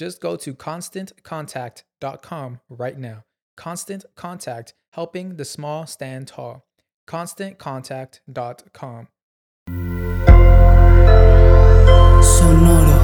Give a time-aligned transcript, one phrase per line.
[0.00, 3.24] Just go to constantcontact.com right now.
[3.54, 6.64] Constant Contact, helping the small stand tall.
[7.06, 9.08] ConstantContact.com.
[12.22, 12.98] Sonoro.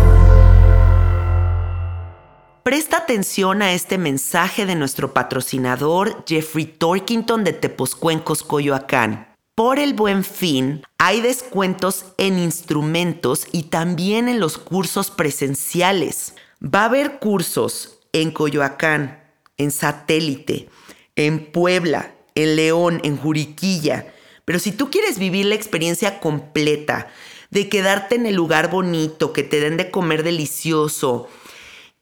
[2.62, 9.28] Presta atención a este mensaje de nuestro patrocinador Jeffrey Torkington de Tepozcuencos, Coyoacán.
[9.54, 16.35] Por el buen fin, hay descuentos en instrumentos y también en los cursos presenciales.
[16.62, 19.22] Va a haber cursos en Coyoacán,
[19.58, 20.68] en Satélite,
[21.14, 24.12] en Puebla, en León, en Juriquilla.
[24.44, 27.08] Pero si tú quieres vivir la experiencia completa,
[27.50, 31.28] de quedarte en el lugar bonito, que te den de comer delicioso,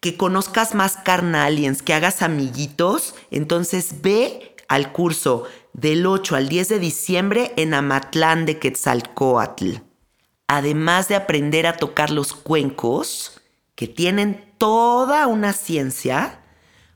[0.01, 6.69] que conozcas más carnaliens, que hagas amiguitos, entonces ve al curso del 8 al 10
[6.69, 9.77] de diciembre en Amatlán de Quetzalcoatl.
[10.47, 13.41] Además de aprender a tocar los cuencos,
[13.75, 16.41] que tienen toda una ciencia,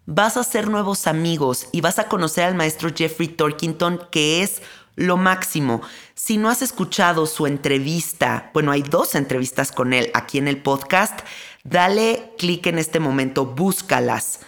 [0.06, 4.62] vas a hacer nuevos amigos y vas a conocer al maestro Jeffrey Torkington, que es
[4.94, 5.82] lo máximo.
[6.14, 10.62] Si no has escuchado su entrevista, bueno, hay dos entrevistas con él aquí en el
[10.62, 11.20] podcast,
[11.62, 14.40] dale clic en este momento, búscalas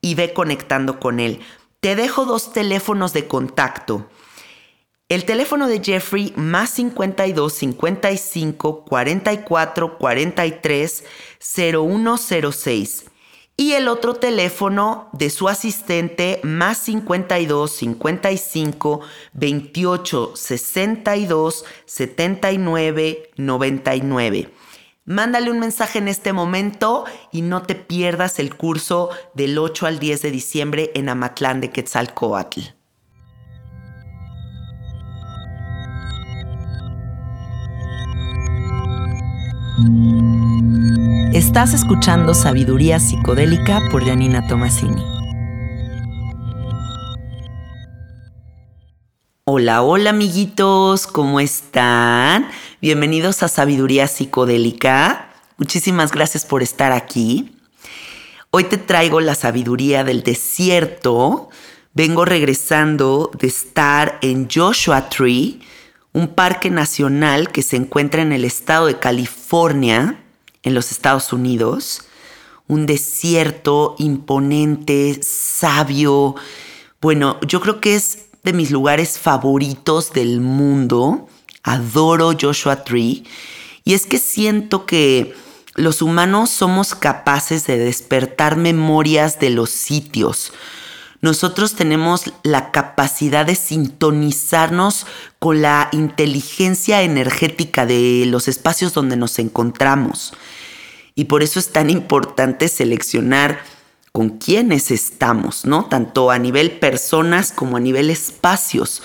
[0.00, 1.40] y ve conectando con él.
[1.80, 4.08] Te dejo dos teléfonos de contacto.
[5.12, 11.04] El teléfono de Jeffrey más 52 55 44 43
[11.38, 13.04] 0106
[13.54, 19.00] y el otro teléfono de su asistente más 52 55
[19.34, 24.50] 28 62 79 99.
[25.04, 29.98] Mándale un mensaje en este momento y no te pierdas el curso del 8 al
[29.98, 32.60] 10 de diciembre en Amatlán de Quetzalcoatl.
[41.32, 45.02] Estás escuchando Sabiduría Psicodélica por Janina Tomasini.
[49.44, 52.48] Hola, hola amiguitos, ¿cómo están?
[52.82, 55.32] Bienvenidos a Sabiduría Psicodélica.
[55.56, 57.56] Muchísimas gracias por estar aquí.
[58.50, 61.48] Hoy te traigo la sabiduría del desierto.
[61.94, 65.62] Vengo regresando de estar en Joshua Tree,
[66.12, 70.18] un parque nacional que se encuentra en el estado de California
[70.62, 72.02] en los Estados Unidos,
[72.68, 76.36] un desierto imponente, sabio.
[77.00, 81.28] Bueno, yo creo que es de mis lugares favoritos del mundo.
[81.62, 83.24] Adoro Joshua Tree.
[83.84, 85.34] Y es que siento que
[85.74, 90.52] los humanos somos capaces de despertar memorias de los sitios.
[91.22, 95.06] Nosotros tenemos la capacidad de sintonizarnos
[95.38, 100.32] con la inteligencia energética de los espacios donde nos encontramos.
[101.14, 103.60] Y por eso es tan importante seleccionar
[104.10, 105.84] con quienes estamos, ¿no?
[105.84, 109.00] Tanto a nivel personas como a nivel espacios.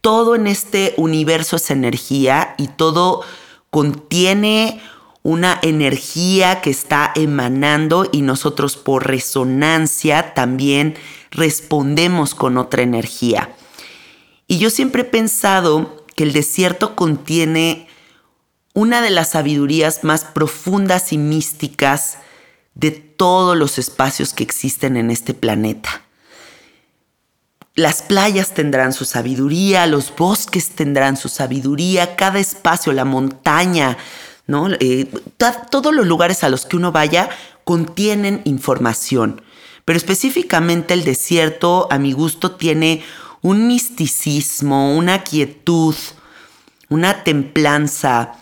[0.00, 3.22] Todo en este universo es energía y todo
[3.68, 4.80] contiene
[5.22, 10.96] una energía que está emanando y nosotros por resonancia también
[11.32, 13.54] respondemos con otra energía.
[14.46, 17.88] Y yo siempre he pensado que el desierto contiene
[18.74, 22.18] una de las sabidurías más profundas y místicas
[22.74, 26.02] de todos los espacios que existen en este planeta.
[27.74, 33.96] Las playas tendrán su sabiduría, los bosques tendrán su sabiduría, cada espacio, la montaña,
[34.46, 34.68] ¿no?
[34.80, 35.08] Eh,
[35.70, 37.30] todos los lugares a los que uno vaya
[37.64, 39.40] contienen información,
[39.84, 43.02] pero específicamente el desierto, a mi gusto, tiene
[43.40, 45.94] un misticismo, una quietud,
[46.88, 48.34] una templanza,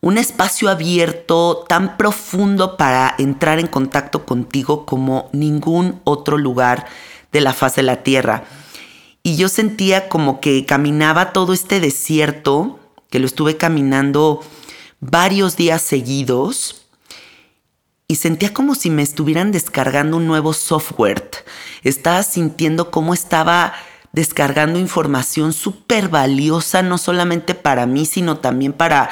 [0.00, 6.86] un espacio abierto tan profundo para entrar en contacto contigo como ningún otro lugar
[7.32, 8.44] de la faz de la tierra.
[9.22, 12.80] Y yo sentía como que caminaba todo este desierto,
[13.10, 14.40] que lo estuve caminando
[15.00, 16.79] varios días seguidos,
[18.10, 21.30] y sentía como si me estuvieran descargando un nuevo software.
[21.84, 23.72] Estaba sintiendo cómo estaba
[24.10, 29.10] descargando información súper valiosa, no solamente para mí, sino también para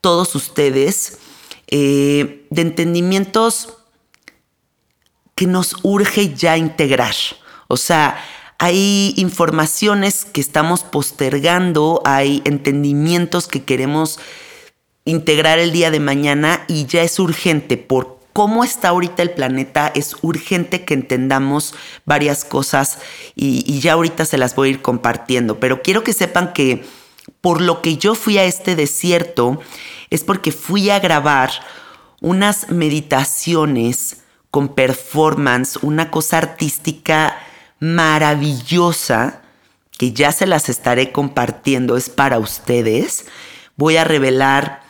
[0.00, 1.18] todos ustedes,
[1.66, 3.74] eh, de entendimientos
[5.34, 7.14] que nos urge ya integrar.
[7.68, 8.16] O sea,
[8.56, 14.18] hay informaciones que estamos postergando, hay entendimientos que queremos
[15.04, 19.92] integrar el día de mañana y ya es urgente por cómo está ahorita el planeta,
[19.94, 21.74] es urgente que entendamos
[22.04, 22.98] varias cosas
[23.34, 26.84] y, ya ahorita se las voy a ir compartiendo, pero quiero que sepan que
[27.40, 29.60] por lo que yo fui a este desierto
[30.10, 31.50] es porque fui a grabar
[32.20, 34.18] unas meditaciones
[34.50, 37.36] con performance, una cosa artística
[37.80, 39.42] maravillosa
[39.98, 43.26] que ya se las estaré compartiendo, es para ustedes.
[43.76, 44.82] Voy a revelar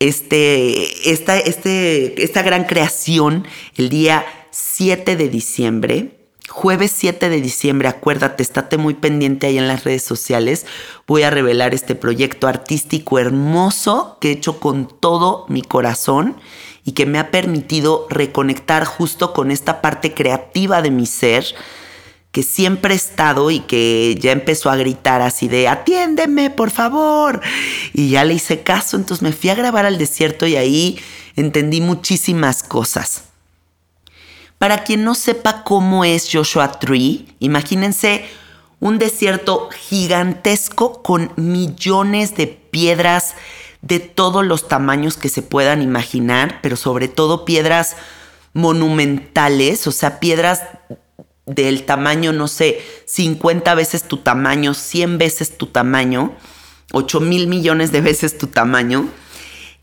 [0.00, 6.16] este, esta, este, esta gran creación el día 7 de diciembre.
[6.48, 10.66] Jueves 7 de diciembre, acuérdate, estate muy pendiente ahí en las redes sociales.
[11.06, 16.36] Voy a revelar este proyecto artístico hermoso que he hecho con todo mi corazón
[16.84, 21.44] y que me ha permitido reconectar justo con esta parte creativa de mi ser
[22.32, 27.40] que siempre he estado y que ya empezó a gritar así de atiéndeme, por favor.
[27.92, 31.00] Y ya le hice caso, entonces me fui a grabar al desierto y ahí
[31.36, 33.24] entendí muchísimas cosas.
[34.58, 38.24] Para quien no sepa cómo es Joshua Tree, imagínense
[38.78, 43.34] un desierto gigantesco con millones de piedras
[43.82, 47.96] de todos los tamaños que se puedan imaginar, pero sobre todo piedras
[48.52, 50.62] monumentales, o sea, piedras
[51.54, 56.34] del tamaño, no sé, 50 veces tu tamaño, 100 veces tu tamaño,
[56.92, 59.08] 8 mil millones de veces tu tamaño.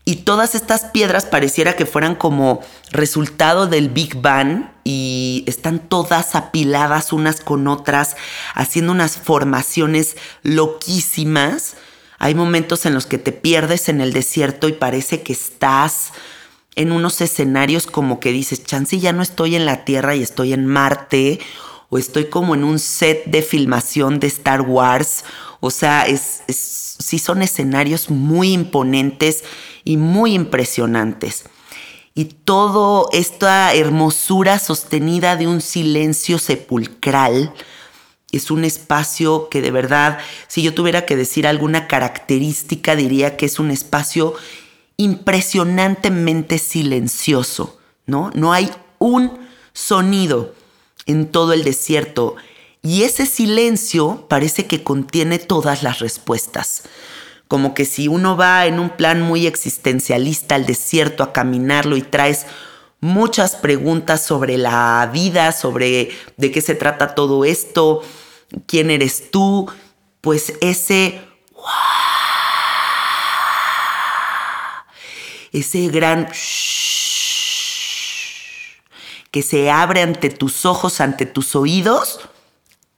[0.04, 6.34] Y todas estas piedras pareciera que fueran como resultado del Big Bang y están todas
[6.34, 8.16] apiladas unas con otras,
[8.54, 11.76] haciendo unas formaciones loquísimas.
[12.18, 16.12] Hay momentos en los que te pierdes en el desierto y parece que estás
[16.74, 20.52] en unos escenarios como que dices, chance ya no estoy en la Tierra y estoy
[20.52, 21.40] en Marte,
[21.90, 25.24] o estoy como en un set de filmación de Star Wars.
[25.60, 29.44] O sea, es, sí son escenarios muy imponentes
[29.84, 31.44] y muy impresionantes.
[32.14, 37.54] Y toda esta hermosura sostenida de un silencio sepulcral
[38.32, 43.46] es un espacio que de verdad, si yo tuviera que decir alguna característica, diría que
[43.46, 44.34] es un espacio
[44.98, 48.30] impresionantemente silencioso, ¿no?
[48.34, 50.54] No hay un sonido
[51.06, 52.36] en todo el desierto
[52.82, 56.82] y ese silencio parece que contiene todas las respuestas.
[57.46, 62.02] Como que si uno va en un plan muy existencialista al desierto a caminarlo y
[62.02, 62.46] traes
[63.00, 68.02] muchas preguntas sobre la vida, sobre de qué se trata todo esto,
[68.66, 69.70] quién eres tú,
[70.20, 71.20] pues ese
[75.52, 76.28] ese gran
[79.30, 82.20] que se abre ante tus ojos, ante tus oídos,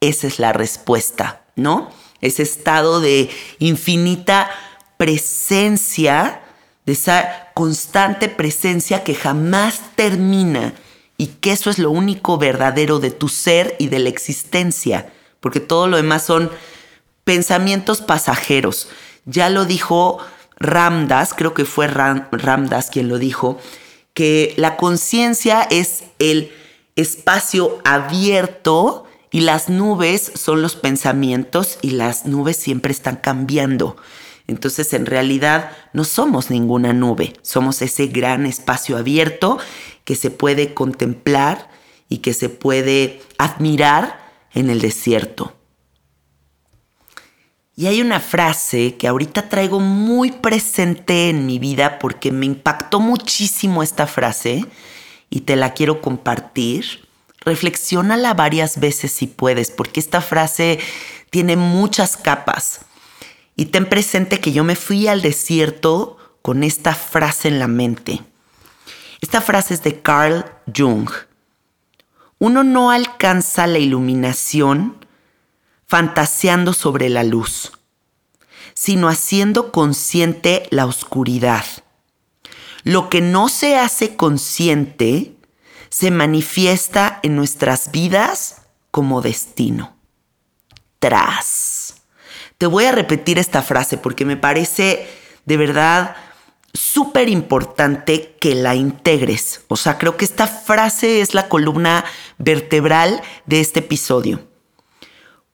[0.01, 1.91] esa es la respuesta, ¿no?
[2.21, 4.51] Ese estado de infinita
[4.97, 6.43] presencia,
[6.87, 10.75] de esa constante presencia que jamás termina
[11.17, 15.61] y que eso es lo único verdadero de tu ser y de la existencia, porque
[15.61, 16.51] todo lo demás son
[17.25, 18.89] pensamientos pasajeros.
[19.27, 20.19] Ya lo dijo
[20.61, 23.59] Ramdas, creo que fue Ramdas quien lo dijo,
[24.15, 26.53] que la conciencia es el
[26.97, 33.97] espacio abierto y las nubes son los pensamientos y las nubes siempre están cambiando.
[34.47, 39.59] Entonces en realidad no somos ninguna nube, somos ese gran espacio abierto
[40.05, 41.71] que se puede contemplar
[42.09, 44.19] y que se puede admirar
[44.53, 45.60] en el desierto.
[47.81, 53.01] Y hay una frase que ahorita traigo muy presente en mi vida porque me impactó
[53.01, 54.67] muchísimo esta frase
[55.31, 57.09] y te la quiero compartir.
[57.41, 60.79] Reflexiónala varias veces si puedes, porque esta frase
[61.31, 62.81] tiene muchas capas.
[63.57, 68.21] Y ten presente que yo me fui al desierto con esta frase en la mente.
[69.23, 70.45] Esta frase es de Carl
[70.77, 71.09] Jung.
[72.39, 75.00] Uno no alcanza la iluminación
[75.91, 77.73] fantaseando sobre la luz,
[78.75, 81.65] sino haciendo consciente la oscuridad.
[82.85, 85.35] Lo que no se hace consciente
[85.89, 89.97] se manifiesta en nuestras vidas como destino.
[91.01, 91.95] Tras.
[92.57, 95.09] Te voy a repetir esta frase porque me parece
[95.45, 96.15] de verdad
[96.73, 99.63] súper importante que la integres.
[99.67, 102.05] O sea, creo que esta frase es la columna
[102.39, 104.50] vertebral de este episodio.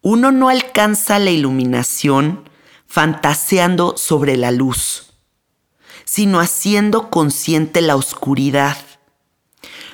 [0.08, 2.48] Uno no alcanza la iluminación
[2.86, 5.14] fantaseando sobre la luz,
[6.04, 8.76] sino haciendo consciente la oscuridad.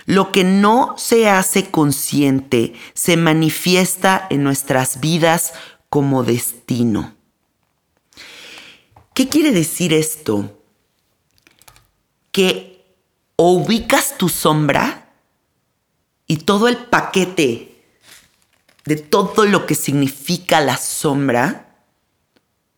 [0.05, 5.55] Lo que no se hace consciente se manifiesta en nuestras vidas
[5.89, 7.15] como destino.
[9.15, 10.63] ¿Qué quiere decir esto?
[12.33, 12.85] Que
[13.37, 15.11] o ubicas tu sombra
[16.27, 17.72] y todo el paquete
[18.85, 21.77] de todo lo que significa la sombra,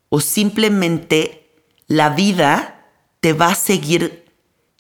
[0.09, 1.51] o simplemente
[1.87, 2.89] la vida
[3.21, 4.31] te va a seguir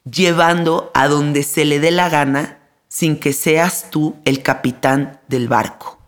[0.04, 5.48] llevando a donde se le dé la gana sin que seas tú el capitán del
[5.48, 5.98] barco.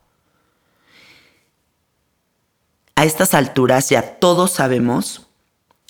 [2.95, 5.27] A estas alturas ya todos sabemos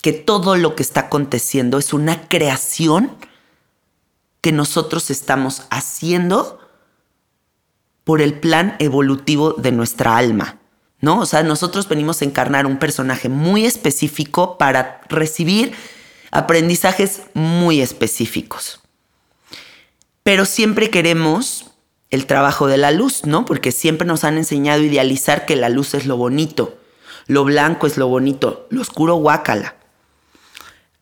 [0.02, 3.16] que todo lo que está aconteciendo es una creación
[4.40, 6.60] que nosotros estamos haciendo
[8.06, 10.58] por el plan evolutivo de nuestra alma.
[11.00, 11.18] ¿No?
[11.18, 15.72] O sea, nosotros venimos a encarnar un personaje muy específico para recibir
[16.30, 18.80] aprendizajes muy específicos.
[20.22, 21.72] Pero siempre queremos
[22.10, 23.44] el trabajo de la luz, ¿no?
[23.44, 26.78] Porque siempre nos han enseñado a idealizar que la luz es lo bonito.
[27.26, 29.74] Lo blanco es lo bonito, lo oscuro guácala.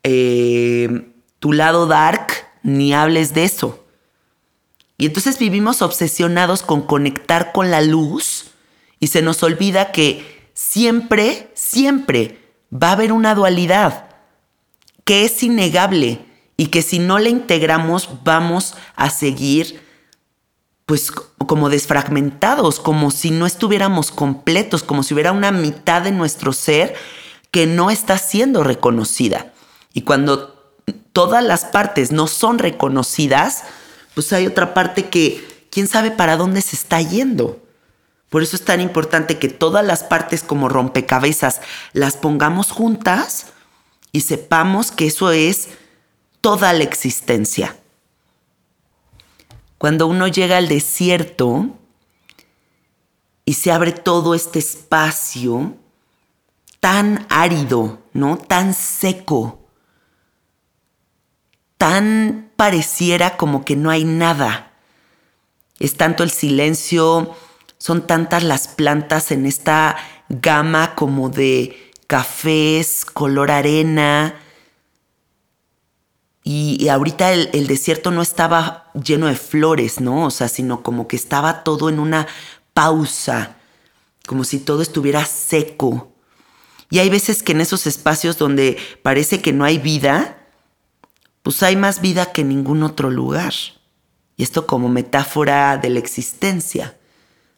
[0.05, 2.33] Eh, tu lado dark,
[2.63, 3.84] ni hables de eso.
[4.97, 8.51] Y entonces vivimos obsesionados con conectar con la luz
[9.01, 12.41] y se nos olvida que siempre, siempre
[12.73, 14.07] va a haber una dualidad
[15.05, 16.25] que es innegable
[16.57, 19.83] y que si no la integramos vamos a seguir
[20.87, 26.53] pues como desfragmentados, como si no estuviéramos completos, como si hubiera una mitad de nuestro
[26.53, 26.95] ser
[27.51, 29.53] que no está siendo reconocida.
[29.93, 30.75] Y cuando
[31.13, 33.65] todas las partes no son reconocidas,
[34.15, 37.61] pues hay otra parte que quién sabe para dónde se está yendo.
[38.31, 41.61] Por eso es tan importante que todas las partes como rompecabezas
[41.93, 43.47] las pongamos juntas
[44.13, 45.69] y sepamos que eso es
[46.41, 47.77] toda la existencia.
[49.79, 51.77] Cuando uno llega al desierto
[53.45, 55.75] y se abre todo este espacio
[56.81, 58.37] tan árido, ¿no?
[58.37, 59.64] Tan seco,
[61.85, 64.73] tan pareciera como que no hay nada.
[65.79, 67.37] Es tanto el silencio,
[67.77, 69.99] son tantas las plantas en esta
[70.31, 74.35] gama como de cafés, color arena,
[76.43, 80.25] y, ahorita el, desierto no estaba lleno de flores, ¿no?
[80.25, 82.27] O sea, sino como que estaba todo en una
[82.73, 83.57] pausa,
[84.27, 86.15] como si todo estuviera seco.
[86.89, 90.44] Y hay veces que en esos espacios donde parece que no hay vida,
[91.45, 93.55] pues hay más vida que en ningún otro lugar.
[94.37, 96.97] Y esto como metáfora de la existencia.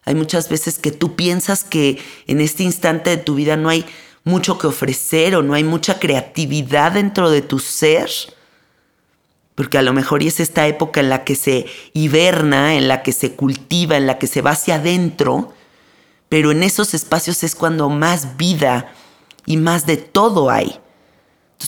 [0.05, 3.83] Hay muchas veces que tú piensas que en este instante de tu vida no hay
[4.23, 8.11] mucho que ofrecer o no hay mucha creatividad dentro de tu ser
[9.57, 13.11] porque a lo mejor es esta época en la que se hiberna, en la que
[13.11, 15.51] se cultiva, en la que se va hacia adentro,
[16.29, 18.93] pero en esos espacios es cuando más vida
[19.47, 20.79] y más de todo hay.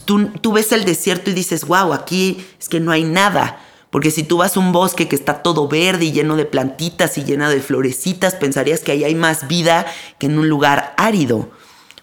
[0.06, 3.62] Tú, tú ves el desierto y dices, wow, aquí es que no hay nada.
[3.90, 7.18] Porque si tú vas a un bosque que está todo verde y lleno de plantitas
[7.18, 9.86] y lleno de florecitas, pensarías que ahí hay más vida
[10.20, 11.50] que en un lugar árido.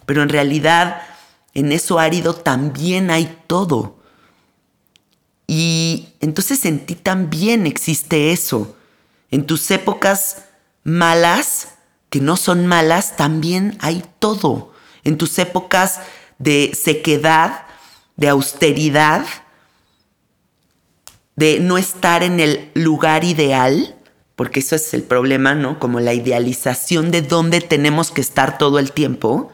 [0.05, 1.02] Pero en realidad,
[1.55, 3.97] en eso árido también hay todo.
[5.47, 8.76] Y entonces en ti también existe eso.
[9.31, 10.45] En tus épocas
[10.83, 11.69] malas,
[12.11, 14.73] que no son malas, también hay todo.
[15.05, 16.00] En tus épocas
[16.38, 17.65] de sequedad,
[18.16, 19.26] de austeridad,
[21.37, 23.94] de no estar en el lugar ideal,
[24.37, 25.78] porque eso es el problema, ¿no?
[25.78, 29.52] Como la idealización de dónde tenemos que estar todo el tiempo,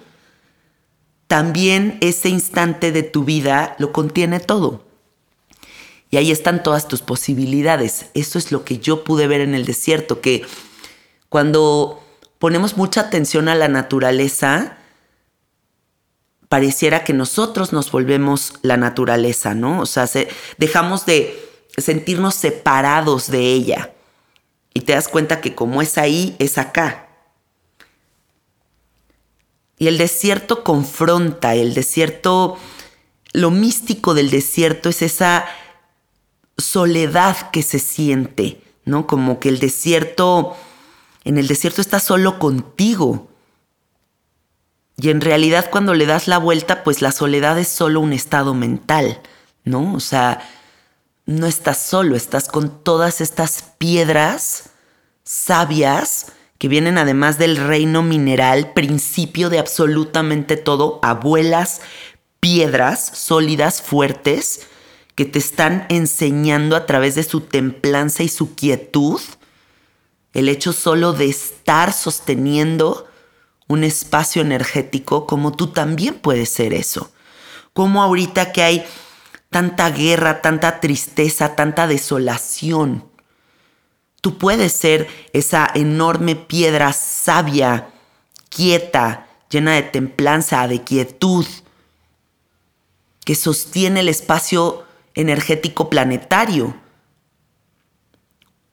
[1.27, 4.85] también ese instante de tu vida lo contiene todo.
[6.11, 8.07] Y ahí están todas tus posibilidades.
[8.13, 10.45] Eso es lo que yo pude ver en el desierto, que
[11.31, 12.03] cuando
[12.39, 14.77] ponemos mucha atención a la naturaleza,
[16.53, 19.81] pareciera que nosotros nos volvemos la naturaleza, ¿no?
[19.81, 20.07] O sea,
[20.59, 23.95] dejamos de sentirnos separados de ella.
[24.75, 27.09] Y te das cuenta que como es ahí, es acá.
[29.79, 32.59] Y el desierto confronta, el desierto,
[33.33, 35.47] lo místico del desierto es esa
[36.59, 39.07] soledad que se siente, ¿no?
[39.07, 40.55] Como que el desierto,
[41.25, 43.32] en el desierto está solo contigo.
[45.03, 48.55] Y en realidad cuando le das la vuelta, pues la soledad es solo un estado
[48.55, 49.21] mental,
[49.65, 49.95] ¿no?
[49.95, 50.49] O sea,
[51.27, 54.71] no estás solo, estás con todas estas piedras
[55.25, 61.81] sabias que vienen además del reino mineral, principio de absolutamente todo, abuelas,
[62.39, 64.69] piedras sólidas, fuertes,
[65.17, 69.21] que te están enseñando a través de su templanza y su quietud,
[70.33, 73.09] el hecho solo de estar sosteniendo
[73.73, 77.11] un espacio energético, como tú también puedes ser eso.
[77.73, 78.87] Como ahorita que hay
[79.51, 83.05] tanta guerra, tanta tristeza, tanta desolación,
[84.21, 87.89] tú puedes ser esa enorme piedra sabia,
[88.51, 91.47] quieta, llena de templanza, de quietud,
[93.25, 96.75] que sostiene el espacio energético planetario.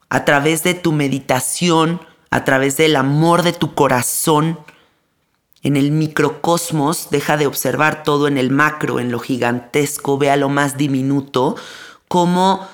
[0.10, 2.02] A través de tu meditación,
[2.32, 4.60] a través del amor de tu corazón,
[5.62, 10.50] en el microcosmos, deja de observar todo en el macro, en lo gigantesco, vea lo
[10.50, 11.56] más diminuto,
[12.08, 12.68] cómo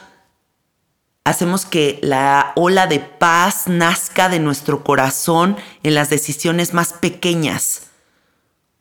[1.23, 7.87] hacemos que la ola de paz nazca de nuestro corazón en las decisiones más pequeñas.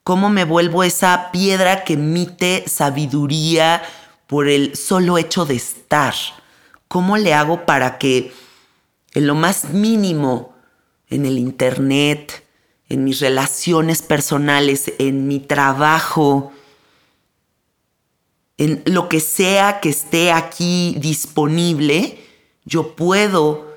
[0.03, 3.83] Cómo me vuelvo esa piedra que emite sabiduría,
[4.27, 6.14] por el solo hecho de estar.
[6.88, 8.33] ¿Cómo le hago para que
[9.12, 10.55] en lo más mínimo,
[11.09, 12.44] en el Internet,
[12.88, 16.53] en mis relaciones personales, en mi trabajo,
[18.57, 22.18] en lo que sea que esté aquí disponible,
[22.64, 23.75] yo puedo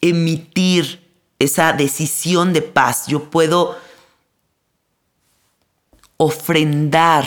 [0.00, 1.06] emitir
[1.38, 3.76] esa decisión de paz, yo puedo
[6.16, 7.26] ofrendar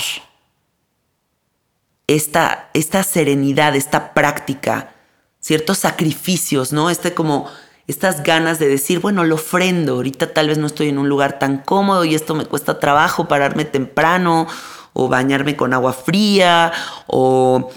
[2.07, 4.93] esta, esta serenidad, esta práctica,
[5.39, 6.89] ciertos sacrificios, ¿no?
[6.89, 7.47] Este como
[7.87, 11.39] estas ganas de decir, bueno, lo ofrendo, ahorita tal vez no estoy en un lugar
[11.39, 14.47] tan cómodo y esto me cuesta trabajo pararme temprano
[14.93, 16.71] o bañarme con agua fría
[17.07, 17.69] o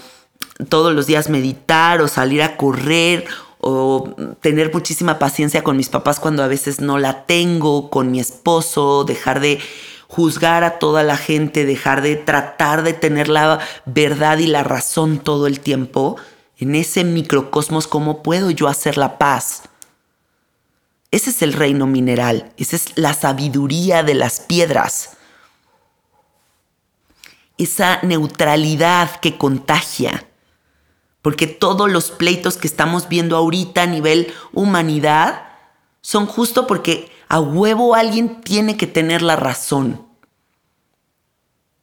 [0.69, 3.25] todos los días meditar o salir a correr
[3.59, 8.19] o tener muchísima paciencia con mis papás cuando a veces no la tengo, con mi
[8.19, 9.59] esposo, dejar de
[10.07, 15.17] juzgar a toda la gente, dejar de tratar de tener la verdad y la razón
[15.17, 16.15] todo el tiempo,
[16.57, 19.63] en ese microcosmos, ¿cómo puedo yo hacer la paz?
[21.15, 25.11] Ese es el reino mineral, esa es la sabiduría de las piedras,
[27.57, 30.27] esa neutralidad que contagia,
[31.21, 35.45] porque todos los pleitos que estamos viendo ahorita a nivel humanidad
[36.01, 40.05] son justo porque a huevo alguien tiene que tener la razón.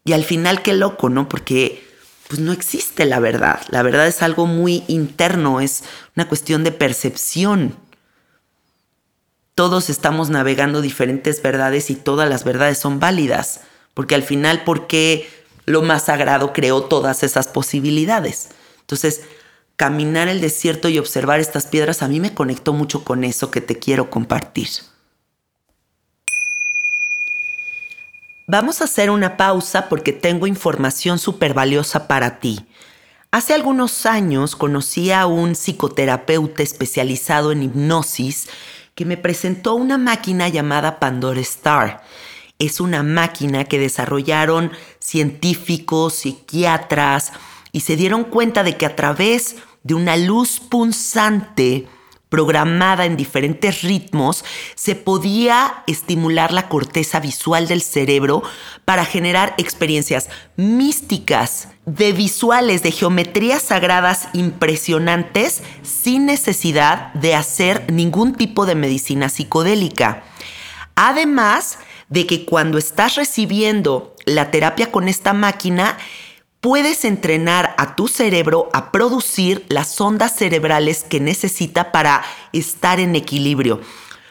[0.04, 1.30] Y al final qué loco, ¿no?
[1.30, 1.82] Porque
[2.28, 3.62] pues no existe la verdad.
[3.70, 5.84] La verdad es algo muy interno, es
[6.16, 7.78] una cuestión de percepción.
[9.54, 13.60] Todos estamos navegando diferentes verdades y todas las verdades son válidas,
[13.92, 15.28] porque al final, ¿por qué
[15.66, 18.48] lo más sagrado creó todas esas posibilidades?
[18.80, 19.22] Entonces,
[19.76, 23.60] caminar el desierto y observar estas piedras a mí me conectó mucho con eso que
[23.60, 24.68] te quiero compartir.
[28.46, 32.64] Vamos a hacer una pausa porque tengo información súper valiosa para ti.
[33.30, 38.48] Hace algunos años conocí a un psicoterapeuta especializado en hipnosis
[38.94, 42.02] que me presentó una máquina llamada Pandora Star.
[42.58, 47.32] Es una máquina que desarrollaron científicos, psiquiatras
[47.72, 51.88] y se dieron cuenta de que a través de una luz punzante
[52.32, 54.42] programada en diferentes ritmos,
[54.74, 58.42] se podía estimular la corteza visual del cerebro
[58.86, 68.34] para generar experiencias místicas de visuales, de geometrías sagradas impresionantes sin necesidad de hacer ningún
[68.34, 70.22] tipo de medicina psicodélica.
[70.94, 75.96] Además de que cuando estás recibiendo la terapia con esta máquina,
[76.60, 83.16] puedes entrenar a tu cerebro a producir las ondas cerebrales que necesita para estar en
[83.16, 83.80] equilibrio.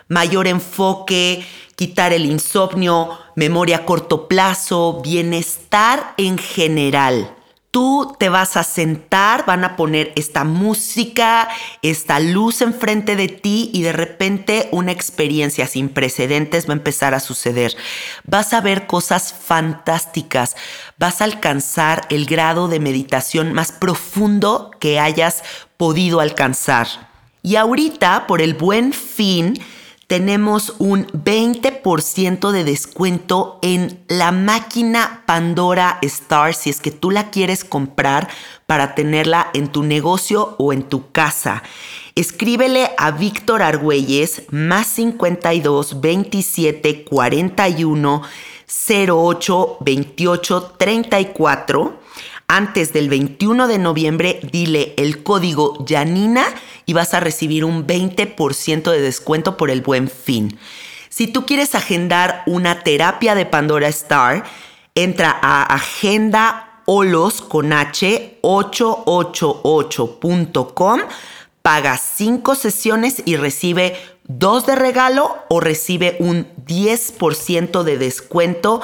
[0.08, 7.36] Mayor enfoque, quitar el insomnio, memoria a corto plazo, bienestar en general.
[7.72, 11.48] Tú te vas a sentar, van a poner esta música,
[11.82, 17.14] esta luz enfrente de ti y de repente una experiencia sin precedentes va a empezar
[17.14, 17.78] a suceder.
[18.26, 20.58] Vas a ver cosas fantásticas,
[20.98, 25.42] vas a alcanzar el grado de meditación más profundo que hayas
[25.78, 26.88] podido alcanzar.
[27.42, 29.58] Y ahorita, por el buen fin,
[30.12, 37.30] tenemos un 20% de descuento en la máquina Pandora Star si es que tú la
[37.30, 38.28] quieres comprar
[38.66, 41.64] para tenerla en tu negocio o en tu casa.
[42.16, 48.22] Escríbele a Víctor Argüelles más 52 27 41
[48.68, 52.01] 08 28 34
[52.52, 56.44] antes del 21 de noviembre, dile el código Yanina
[56.86, 60.60] y vas a recibir un 20% de descuento por el buen fin.
[61.08, 64.44] Si tú quieres agendar una terapia de Pandora Star,
[64.96, 71.00] entra a Agenda Olos con H 888.com,
[71.62, 78.82] paga 5 sesiones y recibe dos de regalo o recibe un 10% de descuento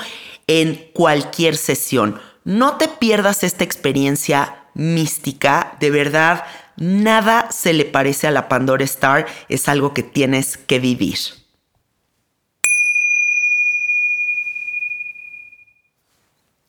[0.47, 2.17] en cualquier sesión.
[2.47, 6.45] No te pierdas esta experiencia mística, de verdad,
[6.77, 11.17] nada se le parece a la Pandora Star, es algo que tienes que vivir.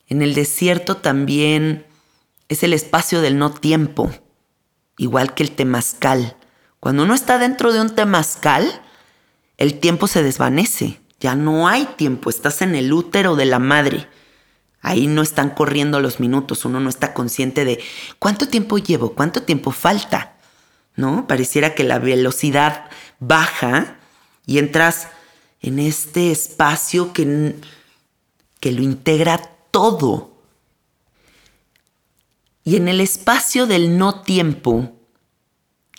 [0.09, 1.85] En el desierto también
[2.49, 4.11] es el espacio del no tiempo,
[4.97, 6.35] igual que el temazcal.
[6.81, 8.81] Cuando uno está dentro de un temazcal,
[9.55, 14.18] el tiempo se desvanece, ya no hay tiempo, estás en el útero de la madre.
[14.81, 17.83] Ahí no están corriendo los minutos, uno no está consciente de
[18.17, 20.37] cuánto tiempo llevo, cuánto tiempo falta,
[20.95, 21.27] ¿no?
[21.27, 22.89] Pareciera que la velocidad
[23.19, 23.97] baja
[24.45, 25.09] y entras
[25.61, 27.55] en este espacio que,
[28.59, 29.37] que lo integra
[29.71, 30.31] todo.
[32.63, 34.95] Y en el espacio del no tiempo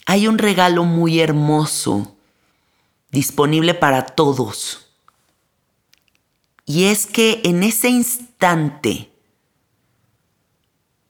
[0.06, 2.16] hay un regalo muy hermoso
[3.10, 4.86] disponible para todos.
[6.64, 7.88] Y es que en ese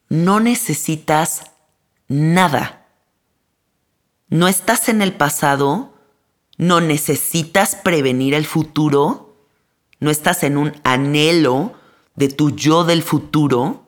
[0.08, 1.44] no necesitas
[2.08, 2.88] nada.
[4.28, 5.94] No estás en el pasado,
[6.56, 9.36] no necesitas prevenir el futuro,
[10.00, 11.74] no estás en un anhelo
[12.16, 13.84] de tu yo del futuro,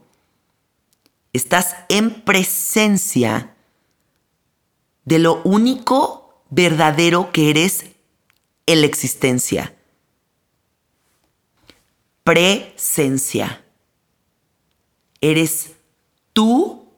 [1.32, 3.54] estás en presencia
[5.04, 7.86] de lo único verdadero que eres
[8.66, 9.74] en la existencia
[12.24, 13.64] presencia.
[15.20, 15.72] Eres
[16.32, 16.88] tú,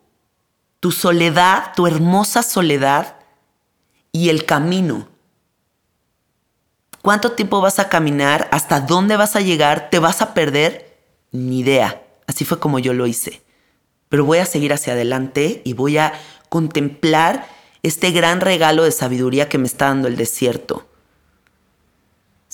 [0.81, 3.17] tu soledad, tu hermosa soledad
[4.13, 5.09] y el camino.
[7.03, 8.49] ¿Cuánto tiempo vas a caminar?
[8.51, 9.91] ¿Hasta dónde vas a llegar?
[9.91, 10.99] ¿Te vas a perder?
[11.33, 12.03] Ni idea.
[12.27, 13.43] Así fue como yo lo hice.
[14.09, 16.15] Pero voy a seguir hacia adelante y voy a
[16.49, 17.47] contemplar
[17.83, 20.87] este gran regalo de sabiduría que me está dando el desierto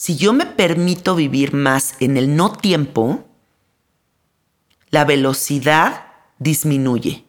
[0.01, 3.29] si yo me permito vivir más en el no tiempo,
[4.89, 6.07] la velocidad
[6.39, 7.27] disminuye.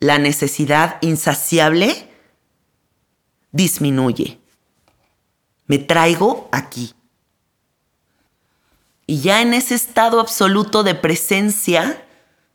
[0.00, 2.10] La necesidad insaciable
[3.52, 4.40] disminuye.
[5.66, 6.94] Me traigo aquí.
[9.04, 12.02] Y ya en ese estado absoluto de presencia,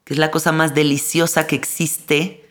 [0.05, 2.49] que es la cosa más deliciosa que existe,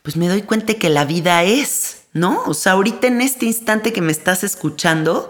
[0.00, 2.42] pues me doy cuenta que la vida es, ¿no?
[2.46, 5.28] O sea, ahorita en este instante que me estás escuchando,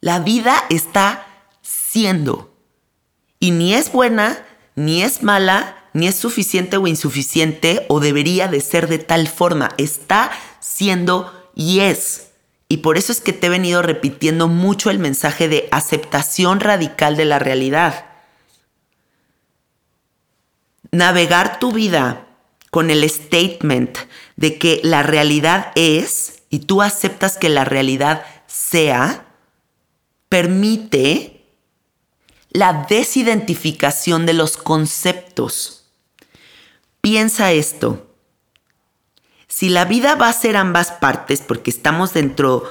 [0.00, 1.26] la vida está
[1.62, 2.54] siendo.
[3.38, 8.60] Y ni es buena, ni es mala, ni es suficiente o insuficiente o debería de
[8.60, 9.70] ser de tal forma.
[9.78, 12.28] Está siendo y es.
[12.68, 17.16] Y por eso es que te he venido repitiendo mucho el mensaje de aceptación radical
[17.16, 18.06] de la realidad.
[20.92, 22.26] Navegar tu vida
[22.70, 23.98] con el statement
[24.36, 29.26] de que la realidad es y tú aceptas que la realidad sea,
[30.30, 31.44] permite
[32.48, 35.84] la desidentificación de los conceptos.
[37.02, 38.06] Piensa esto.
[39.46, 42.64] Si la vida va a ser ambas partes, porque estamos dentro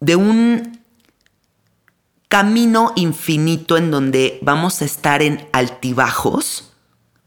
[0.00, 0.80] de un
[2.26, 6.72] camino infinito en donde vamos a estar en altibajos,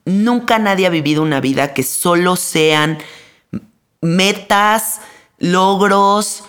[0.09, 2.97] Nunca nadie ha vivido una vida que solo sean
[4.01, 5.01] metas,
[5.37, 6.43] logros,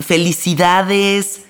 [0.00, 1.45] felicidades,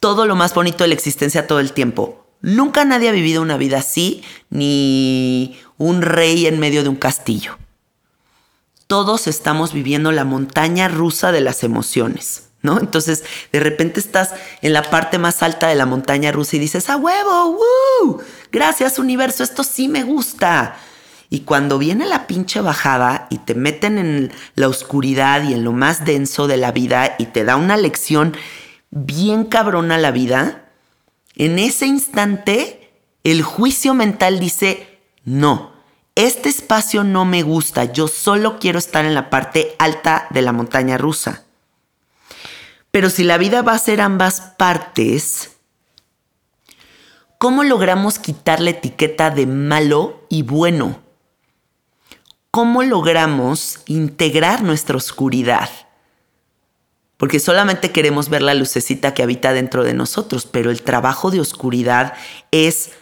[0.00, 2.26] todo lo más bonito de la existencia todo el tiempo.
[2.40, 7.58] Nunca nadie ha vivido una vida así, ni un rey en medio de un castillo.
[8.86, 12.44] Todos estamos viviendo la montaña rusa de las emociones.
[12.60, 12.80] ¿No?
[12.80, 16.90] Entonces, de repente estás en la parte más alta de la montaña rusa y dices,
[16.90, 17.56] ¡a huevo!
[18.50, 20.76] Gracias, universo, esto sí me gusta.
[21.30, 25.72] Y cuando viene la pinche bajada y te meten en la oscuridad y en lo
[25.72, 28.36] más denso de la vida y te da una lección
[28.90, 30.70] bien cabrona la vida,
[31.34, 32.90] en ese instante
[33.24, 35.72] el juicio mental dice, no,
[36.14, 40.52] este espacio no me gusta, yo solo quiero estar en la parte alta de la
[40.52, 41.44] montaña rusa.
[42.90, 45.58] Pero si la vida va a ser ambas partes,
[47.38, 50.98] ¿cómo logramos quitar la etiqueta de malo y bueno?
[52.50, 55.68] ¿Cómo logramos integrar nuestra oscuridad?
[57.18, 61.40] Porque solamente queremos ver la lucecita que habita dentro de nosotros, pero el trabajo de
[61.40, 62.14] oscuridad
[62.50, 62.92] es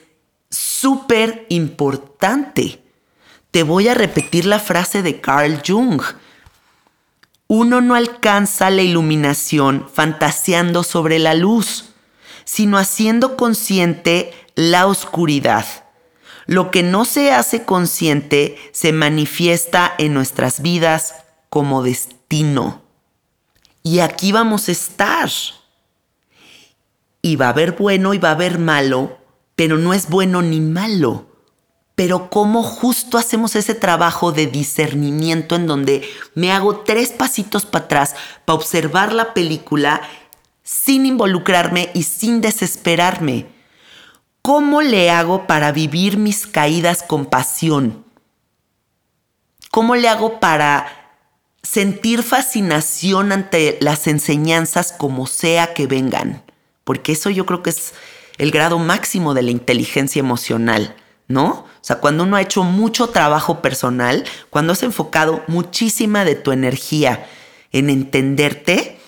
[0.50, 2.82] súper importante.
[3.52, 6.02] Te voy a repetir la frase de Carl Jung
[7.48, 11.84] uno no alcanza la iluminación fantaseando sobre la luz,
[12.44, 15.64] sino haciendo consciente la oscuridad.
[16.46, 21.14] Lo que no se hace consciente se manifiesta en nuestras vidas
[21.48, 22.82] como destino.
[23.86, 25.30] Y aquí vamos a estar.
[27.22, 29.16] Y va a haber bueno y va a haber malo,
[29.54, 31.26] pero no es bueno ni malo
[31.94, 37.86] pero cómo justo hacemos ese trabajo de discernimiento en donde me hago tres pasitos para
[37.86, 40.02] atrás para observar la película
[40.62, 43.46] sin involucrarme y sin desesperarme.
[44.42, 48.04] ¿Cómo le hago para vivir mis caídas con pasión?
[49.70, 51.05] ¿Cómo le hago para
[51.66, 56.42] sentir fascinación ante las enseñanzas como sea que vengan?
[56.84, 57.92] Porque eso yo creo que es
[58.38, 60.94] el grado máximo de la inteligencia emocional
[61.28, 61.48] ¿no?
[61.50, 66.52] O sea, cuando uno ha hecho mucho trabajo personal, cuando has enfocado muchísima de tu
[66.52, 67.26] energía
[67.72, 68.98] en entenderte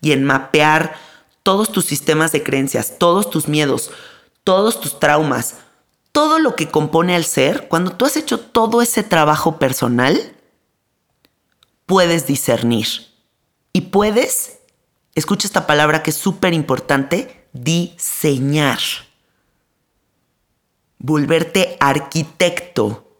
[0.00, 0.96] y en mapear
[1.42, 3.90] todos tus sistemas de creencias, todos tus miedos,
[4.44, 5.56] todos tus traumas,
[6.12, 10.32] todo lo que compone al ser, cuando tú has hecho todo ese trabajo personal,
[11.86, 12.86] puedes discernir.
[13.72, 14.58] Y puedes,
[15.14, 18.80] escucha esta palabra que es súper importante, diseñar.
[20.98, 23.18] Volverte arquitecto,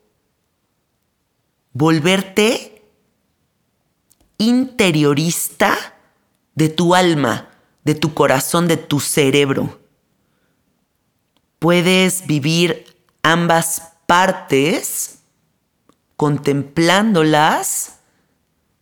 [1.72, 2.82] volverte
[4.38, 5.76] interiorista
[6.54, 7.50] de tu alma,
[7.84, 9.78] de tu corazón, de tu cerebro.
[11.58, 15.18] Puedes vivir ambas partes
[16.16, 17.95] contemplándolas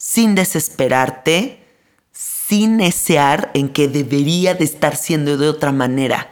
[0.05, 1.64] sin desesperarte,
[2.12, 6.31] sin desear en que debería de estar siendo de otra manera.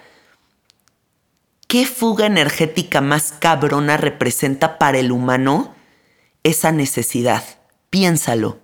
[1.68, 5.74] ¿Qué fuga energética más cabrona representa para el humano
[6.42, 7.42] esa necesidad?
[7.88, 8.58] Piénsalo.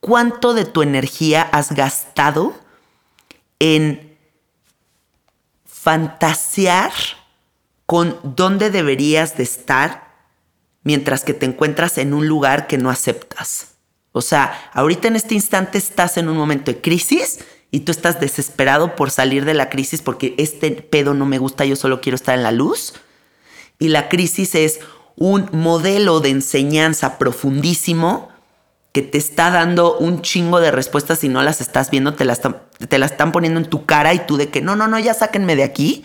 [0.00, 2.58] ¿Cuánto de tu energía has gastado
[3.58, 4.16] en
[5.66, 6.92] fantasear
[7.84, 10.14] con dónde deberías de estar
[10.82, 13.69] mientras que te encuentras en un lugar que no aceptas?
[14.12, 18.20] O sea, ahorita en este instante estás en un momento de crisis y tú estás
[18.20, 22.16] desesperado por salir de la crisis porque este pedo no me gusta, yo solo quiero
[22.16, 22.94] estar en la luz.
[23.78, 24.80] Y la crisis es
[25.16, 28.30] un modelo de enseñanza profundísimo
[28.92, 32.40] que te está dando un chingo de respuestas y no las estás viendo, te las,
[32.40, 35.14] te las están poniendo en tu cara y tú de que no, no, no, ya
[35.14, 36.04] sáquenme de aquí.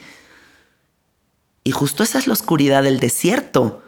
[1.63, 3.82] Y justo esa es la oscuridad del desierto.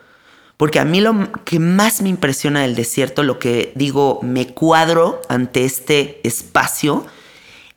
[0.57, 5.21] Porque a mí lo que más me impresiona del desierto, lo que digo, me cuadro
[5.29, 7.05] ante este espacio,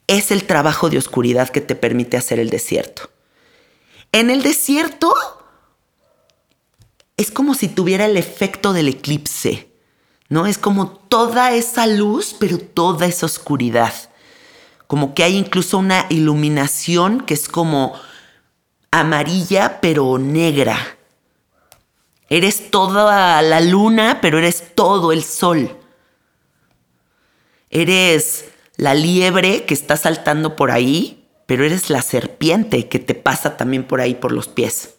[0.07, 3.11] es el trabajo de oscuridad que te permite hacer el desierto.
[4.13, 5.15] En el desierto
[7.17, 9.71] es como si tuviera el efecto del eclipse,
[10.31, 10.47] ¿no?
[10.47, 13.93] Es como toda esa luz, pero toda esa oscuridad.
[14.87, 17.95] Como que hay incluso una iluminación que es como
[18.91, 20.97] amarilla, pero negra.
[22.31, 25.77] Eres toda la luna, pero eres todo el sol.
[27.71, 33.57] Eres la liebre que está saltando por ahí, pero eres la serpiente que te pasa
[33.57, 34.95] también por ahí por los pies.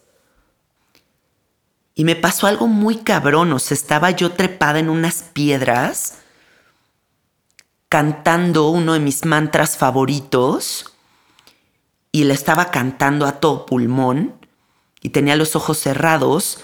[1.94, 6.18] Y me pasó algo muy cabrón, o sea, estaba yo trepada en unas piedras
[7.88, 10.92] cantando uno de mis mantras favoritos
[12.10, 14.34] y le estaba cantando a todo pulmón
[15.02, 16.60] y tenía los ojos cerrados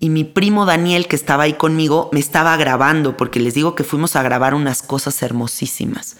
[0.00, 3.84] y mi primo Daniel, que estaba ahí conmigo, me estaba grabando, porque les digo que
[3.84, 6.16] fuimos a grabar unas cosas hermosísimas.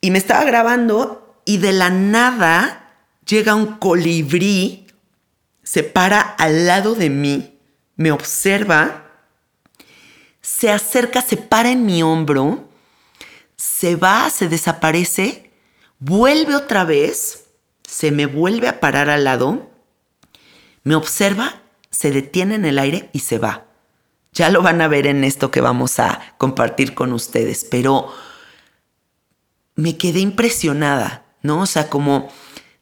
[0.00, 2.94] Y me estaba grabando y de la nada
[3.26, 4.86] llega un colibrí,
[5.62, 7.58] se para al lado de mí,
[7.96, 9.06] me observa,
[10.42, 12.68] se acerca, se para en mi hombro,
[13.56, 15.50] se va, se desaparece,
[15.98, 17.46] vuelve otra vez,
[17.82, 19.70] se me vuelve a parar al lado,
[20.84, 21.62] me observa
[21.98, 23.64] se detiene en el aire y se va.
[24.32, 28.14] Ya lo van a ver en esto que vamos a compartir con ustedes, pero
[29.74, 31.62] me quedé impresionada, ¿no?
[31.62, 32.28] O sea, como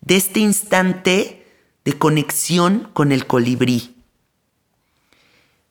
[0.03, 1.47] de este instante
[1.87, 3.97] de conexión con el colibrí.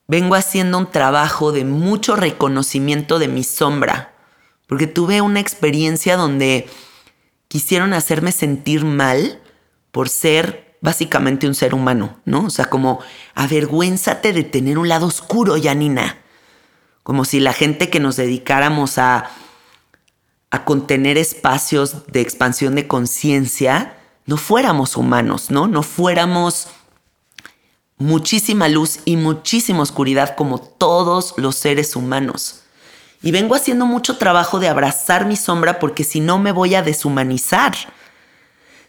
[0.07, 4.15] Vengo haciendo un trabajo de mucho reconocimiento de mi sombra,
[4.65, 6.67] porque tuve una experiencia donde
[7.47, 9.39] quisieron hacerme sentir mal
[9.91, 12.45] por ser básicamente un ser humano, ¿no?
[12.45, 12.99] O sea, como
[13.33, 16.19] avergüénzate de tener un lado oscuro, Janina.
[17.03, 19.29] Como si la gente que nos dedicáramos a,
[20.49, 25.67] a contener espacios de expansión de conciencia no fuéramos humanos, ¿no?
[25.67, 26.67] No fuéramos
[27.97, 32.61] muchísima luz y muchísima oscuridad como todos los seres humanos.
[33.21, 36.81] Y vengo haciendo mucho trabajo de abrazar mi sombra porque si no me voy a
[36.81, 37.75] deshumanizar.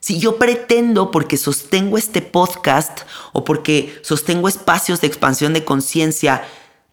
[0.06, 3.00] Si yo pretendo, porque sostengo este podcast
[3.32, 6.44] o porque sostengo espacios de expansión de conciencia,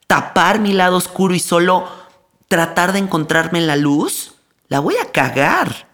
[0.08, 1.88] tapar mi lado oscuro y solo
[2.48, 4.34] tratar de encontrarme en la luz,
[4.68, 5.88] la voy a cagar.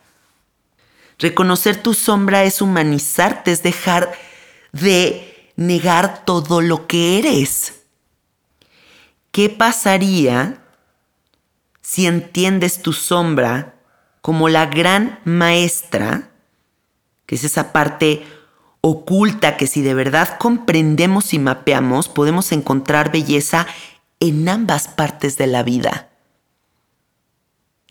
[1.17, 4.13] Reconocer tu sombra es humanizarte, es dejar
[4.71, 7.81] de negar todo lo que eres.
[9.31, 10.63] ¿Qué pasaría
[11.81, 13.75] si entiendes tu sombra
[14.21, 16.28] como la gran maestra
[17.29, 18.25] que es esa parte
[18.81, 23.67] oculta que si de verdad comprendemos y mapeamos, podemos encontrar belleza
[24.19, 26.09] en ambas partes de la vida.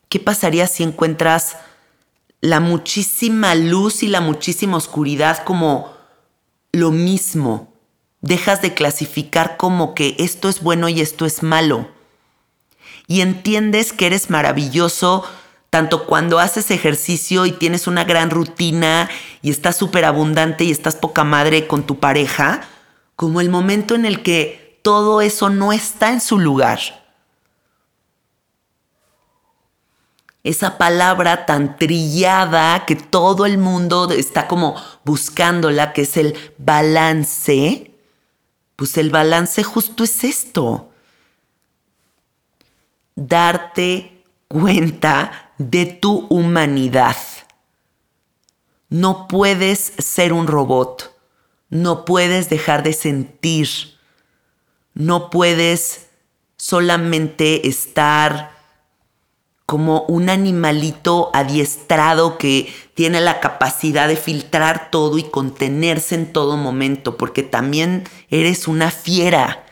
[0.09, 1.57] ¿Qué pasaría si encuentras
[2.41, 5.93] la muchísima luz y la muchísima oscuridad como
[6.73, 7.73] lo mismo?
[8.21, 11.89] Dejas de clasificar como que esto es bueno y esto es malo.
[13.07, 15.23] Y entiendes que eres maravilloso
[15.71, 19.09] tanto cuando haces ejercicio y tienes una gran rutina
[19.43, 22.63] y estás súper abundante y estás poca madre con tu pareja,
[23.17, 26.79] como el momento en el que todo eso no está en su lugar.
[30.45, 37.91] Esa palabra tan trillada que todo el mundo está como buscándola, que es el balance,
[38.77, 40.91] pues el balance justo es esto.
[43.15, 47.17] Darte cuenta de tu humanidad.
[48.89, 51.15] No puedes ser un robot.
[51.69, 53.69] No puedes dejar de sentir.
[54.95, 56.07] No puedes
[56.57, 58.57] solamente estar
[59.67, 66.57] como un animalito adiestrado que tiene la capacidad de filtrar todo y contenerse en todo
[66.57, 69.67] momento, porque también eres una fiera.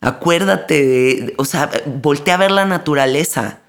[0.00, 3.60] Acuérdate de, o sea, voltea a ver la naturaleza.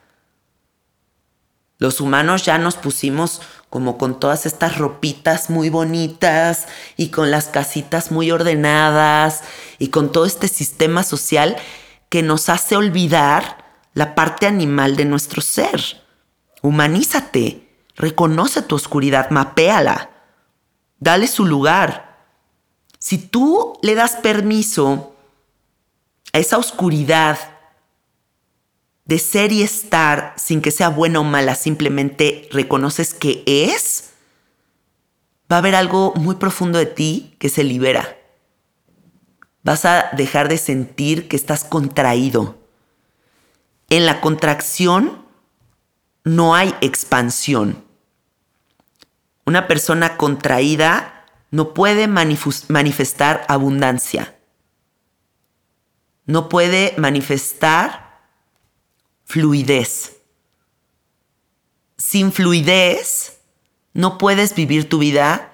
[1.78, 7.48] Los humanos ya nos pusimos como con todas estas ropitas muy bonitas y con las
[7.48, 9.44] casitas muy ordenadas
[9.78, 11.58] y con todo este sistema social
[12.08, 16.02] que nos hace olvidar la parte animal de nuestro ser.
[16.62, 20.12] Humanízate, reconoce tu oscuridad, mapéala,
[21.00, 22.28] dale su lugar.
[23.00, 25.16] Si tú le das permiso
[26.32, 27.38] a esa oscuridad
[29.06, 34.12] de ser y estar sin que sea buena o mala, simplemente reconoces que es,
[35.52, 38.18] va a haber algo muy profundo de ti que se libera.
[39.64, 42.58] Vas a dejar de sentir que estás contraído.
[43.90, 45.24] En la contracción
[46.24, 47.84] no hay expansión.
[49.46, 54.36] Una persona contraída no puede manifestar abundancia.
[56.26, 58.05] No puede manifestar
[59.26, 60.18] fluidez.
[61.98, 63.40] Sin fluidez,
[63.94, 65.52] no puedes vivir tu vida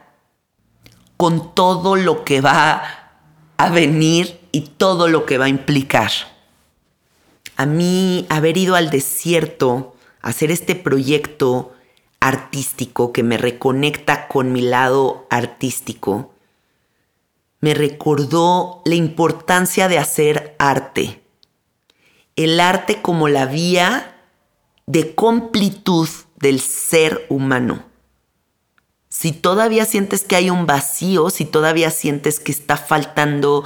[1.17, 2.83] con todo lo que va
[3.57, 6.11] a venir y todo lo que va a implicar.
[7.55, 11.73] A mí haber ido al desierto, hacer este proyecto
[12.19, 16.33] artístico que me reconecta con mi lado artístico,
[17.59, 21.20] me recordó la importancia de hacer arte
[22.43, 24.15] el arte como la vía
[24.85, 27.85] de completud del ser humano.
[29.09, 33.63] Si todavía sientes que hay un vacío, si todavía sientes que está faltando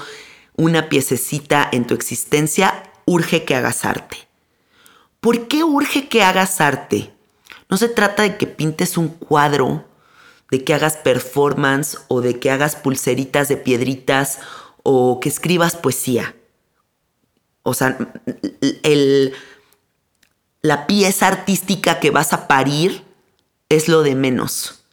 [0.58, 4.18] una piececita en tu existencia, urge que hagas arte.
[5.20, 7.14] ¿Por qué urge que hagas arte?
[7.70, 9.86] No se trata de que pintes un cuadro,
[10.52, 14.40] de que hagas performance o de que hagas pulseritas de piedritas
[14.84, 16.36] o que escribas poesía.
[17.68, 17.97] O sea,
[18.84, 19.34] el,
[20.61, 23.03] la pieza artística que vas a parir
[23.70, 24.84] es lo de menos.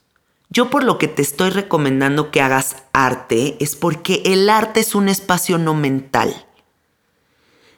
[0.49, 4.95] Yo por lo que te estoy recomendando que hagas arte es porque el arte es
[4.95, 6.47] un espacio no mental.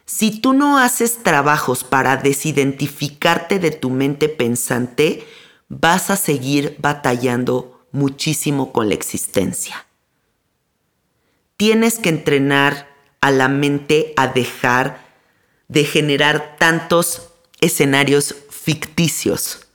[0.06, 5.26] Si tú no haces trabajos para desidentificarte de tu mente pensante,
[5.68, 9.86] vas a seguir batallando muchísimo con la existencia.
[11.58, 15.04] Tienes que entrenar a la mente a dejar
[15.68, 17.28] de generar tantos
[17.60, 19.66] escenarios ficticios.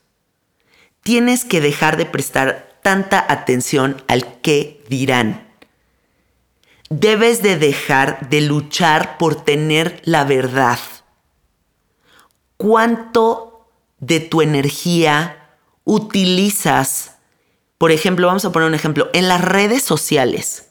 [1.03, 5.51] Tienes que dejar de prestar tanta atención al qué dirán
[6.91, 10.77] debes de dejar de luchar por tener la verdad.
[12.57, 13.69] ¿Cuánto
[13.99, 17.15] de tu energía utilizas?
[17.77, 20.70] Por ejemplo, vamos a poner un ejemplo, en las redes sociales,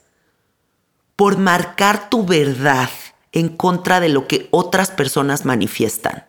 [1.21, 2.89] por marcar tu verdad
[3.31, 6.25] en contra de lo que otras personas manifiestan.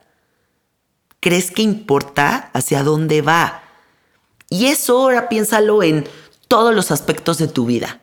[1.19, 3.63] ¿Crees que importa hacia dónde va?
[4.51, 6.07] Y eso ahora piénsalo en
[6.47, 8.03] todos los aspectos de tu vida.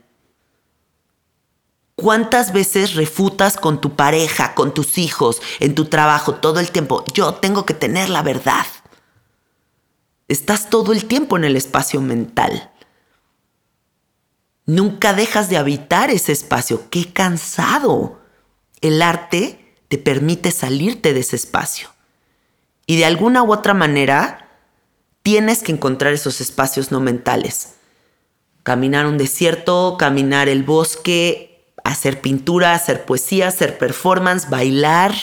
[1.93, 7.03] ¿Cuántas veces refutas con tu pareja, con tus hijos, en tu trabajo, todo el tiempo?
[7.13, 8.65] Yo tengo que tener la verdad.
[10.27, 12.71] Estás todo el tiempo en el espacio mental.
[14.69, 16.91] Nunca dejas de habitar ese espacio.
[16.91, 18.21] ¡Qué cansado!
[18.81, 21.89] El arte te permite salirte de ese espacio.
[22.85, 24.47] Y de alguna u otra manera,
[25.23, 27.77] tienes que encontrar esos espacios no mentales.
[28.61, 35.15] Caminar un desierto, caminar el bosque, hacer pintura, hacer poesía, hacer performance, bailar,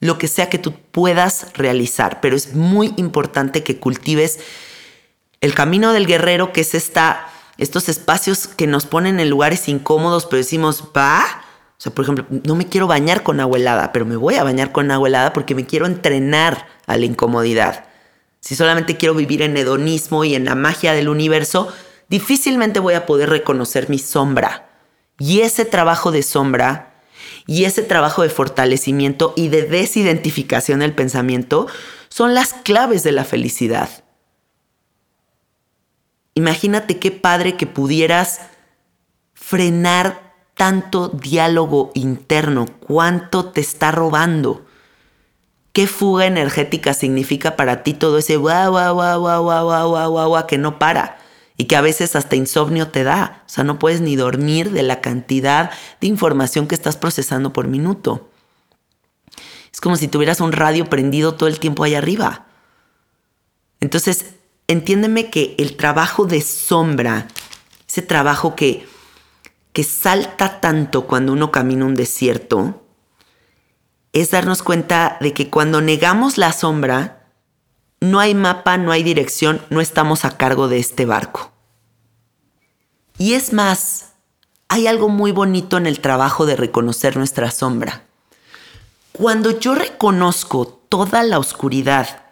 [0.00, 2.20] lo que sea que tú puedas realizar.
[2.20, 4.40] Pero es muy importante que cultives
[5.40, 7.28] el camino del guerrero, que es esta,
[7.60, 11.22] estos espacios que nos ponen en lugares incómodos, pero decimos, va.
[11.78, 14.44] O sea, por ejemplo, no me quiero bañar con agua helada, pero me voy a
[14.44, 17.84] bañar con agua helada porque me quiero entrenar a la incomodidad.
[18.40, 21.68] Si solamente quiero vivir en hedonismo y en la magia del universo,
[22.08, 24.70] difícilmente voy a poder reconocer mi sombra.
[25.18, 26.94] Y ese trabajo de sombra
[27.46, 31.66] y ese trabajo de fortalecimiento y de desidentificación del pensamiento
[32.08, 33.99] son las claves de la felicidad.
[36.40, 38.40] Imagínate qué padre que pudieras
[39.34, 44.64] frenar tanto diálogo interno, cuánto te está robando.
[45.72, 50.28] ¿Qué fuga energética significa para ti todo ese guau, guau, guau, guau, guau, guau, guau,
[50.30, 51.18] guau, que no para?
[51.58, 53.42] y que a veces hasta insomnio te da.
[53.44, 55.70] O sea, no puedes ni dormir de la cantidad
[56.00, 58.30] de información que estás procesando por minuto.
[59.70, 62.46] Es como si tuvieras un radio prendido todo el tiempo ahí arriba.
[63.80, 64.39] Entonces,
[64.70, 67.26] entiéndeme que el trabajo de sombra,
[67.88, 68.86] ese trabajo que,
[69.72, 72.80] que salta tanto cuando uno camina un desierto,
[74.12, 77.26] es darnos cuenta de que cuando negamos la sombra,
[78.00, 81.50] no hay mapa, no hay dirección, no estamos a cargo de este barco.
[83.18, 84.12] Y es más,
[84.68, 88.04] hay algo muy bonito en el trabajo de reconocer nuestra sombra.
[89.10, 92.22] Cuando yo reconozco toda la oscuridad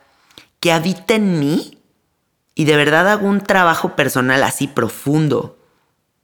[0.60, 1.77] que habita en mí,
[2.58, 5.56] y de verdad hago un trabajo personal así profundo,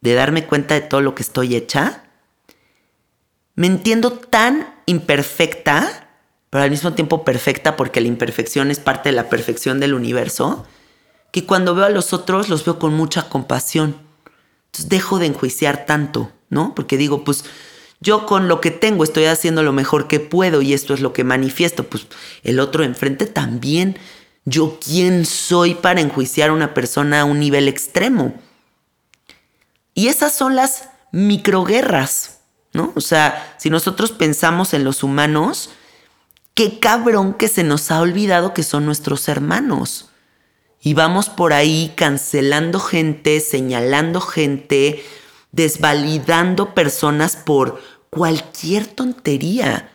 [0.01, 2.05] de darme cuenta de todo lo que estoy hecha,
[3.55, 6.05] me entiendo tan imperfecta
[6.55, 10.65] pero al mismo tiempo perfecta porque la imperfección es parte de la perfección del universo,
[11.33, 13.97] que cuando veo a los otros los veo con mucha compasión.
[14.67, 16.73] Entonces dejo de enjuiciar tanto, ¿no?
[16.77, 17.45] Porque digo, pues
[18.01, 21.13] yo con lo que tengo estoy haciendo lo mejor que puedo y esto es lo
[21.13, 22.07] que manifiesto, pues
[22.45, 23.99] el otro enfrente también.
[24.45, 28.35] Yo quién soy para enjuiciar a una persona a un nivel extremo.
[29.95, 32.41] Y esas son las microguerras,
[32.73, 32.93] ¿no?
[32.97, 35.71] O sea, si nosotros pensamos en los humanos,
[36.55, 40.11] qué cabrón que se nos ha olvidado que son nuestros hermanos.
[40.81, 45.03] Y vamos por ahí cancelando gente, señalando gente,
[45.53, 47.81] desvalidando personas por
[48.11, 49.91] cualquier tontería.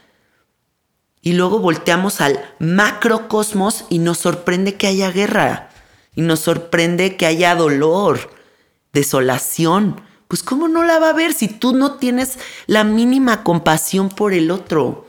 [1.22, 5.70] Y luego volteamos al macrocosmos y nos sorprende que haya guerra.
[6.16, 8.32] Y nos sorprende que haya dolor,
[8.94, 10.02] desolación.
[10.28, 14.34] Pues ¿cómo no la va a haber si tú no tienes la mínima compasión por
[14.34, 15.08] el otro?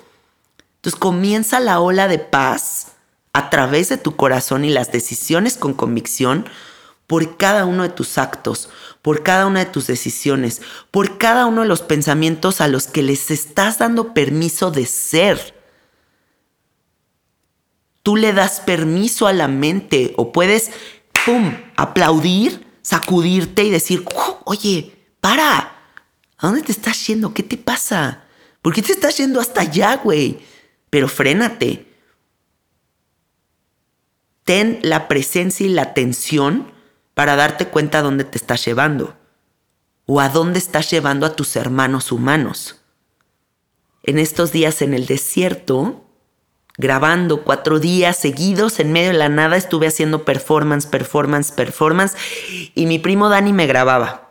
[0.76, 2.92] Entonces comienza la ola de paz
[3.32, 6.46] a través de tu corazón y las decisiones con convicción
[7.06, 8.70] por cada uno de tus actos,
[9.02, 13.02] por cada una de tus decisiones, por cada uno de los pensamientos a los que
[13.02, 15.59] les estás dando permiso de ser.
[18.02, 20.70] Tú le das permiso a la mente o puedes,
[21.24, 24.04] ¡pum!, aplaudir, sacudirte y decir,
[24.44, 25.58] oye, para,
[26.38, 27.34] ¿a dónde te estás yendo?
[27.34, 28.24] ¿Qué te pasa?
[28.62, 30.40] ¿Por qué te estás yendo hasta allá, güey?
[30.88, 31.86] Pero frénate.
[34.44, 36.72] Ten la presencia y la atención
[37.14, 39.16] para darte cuenta a dónde te estás llevando
[40.06, 42.80] o a dónde estás llevando a tus hermanos humanos.
[44.02, 46.04] En estos días en el desierto,
[46.80, 52.16] grabando cuatro días seguidos en medio de la nada, estuve haciendo performance, performance, performance
[52.74, 54.30] y mi primo Dani me grababa.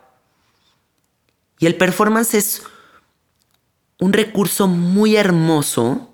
[1.60, 2.62] Y el performance es
[4.00, 6.08] un recurso muy hermoso.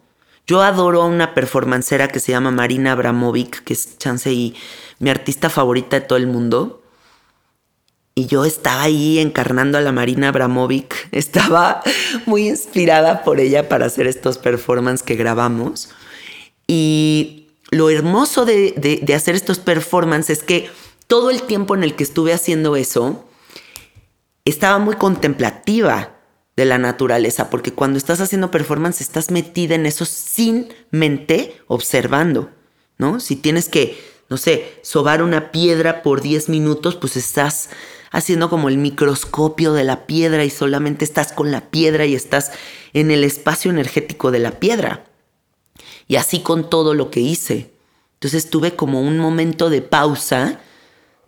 [0.46, 4.54] Yo adoro a una performancera que se llama Marina Abramovic, que es chance y
[4.98, 6.82] mi artista favorita de todo el mundo.
[8.14, 11.08] Y yo estaba ahí encarnando a la Marina Abramovic.
[11.12, 11.82] Estaba
[12.24, 15.90] muy inspirada por ella para hacer estos performances que grabamos.
[16.66, 20.70] Y lo hermoso de, hacer estos performances es que
[21.06, 23.24] todo el tiempo en el que estuve haciendo eso,
[24.44, 26.16] estaba muy contemplativa
[26.56, 32.50] de la naturaleza, porque cuando estás haciendo performance estás metida en eso sin mente observando,
[32.96, 33.20] ¿no?
[33.20, 34.00] Si tienes que,
[34.30, 37.68] no sé, sobar una piedra por 10 minutos, pues estás
[38.10, 42.52] haciendo como el microscopio de la piedra y solamente estás con la piedra y estás
[42.94, 45.05] en el espacio energético de la piedra.
[46.08, 47.70] Y así con todo lo que hice.
[48.14, 50.60] Entonces tuve como un momento de pausa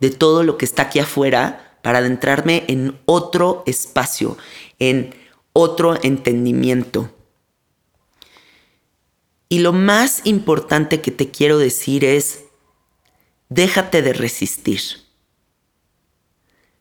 [0.00, 4.36] de todo lo que está aquí afuera para adentrarme en otro espacio,
[4.78, 5.14] en
[5.52, 7.10] otro entendimiento.
[9.48, 12.44] Y lo más importante que te quiero decir es,
[13.48, 14.80] déjate de resistir.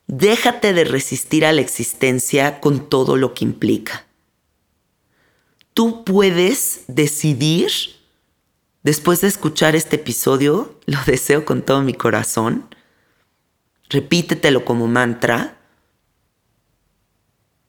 [0.08, 4.07] Déjate de resistir a la existencia con todo lo que implica.
[5.78, 7.72] Tú puedes decidir,
[8.82, 12.74] después de escuchar este episodio, lo deseo con todo mi corazón,
[13.88, 15.60] repítetelo como mantra,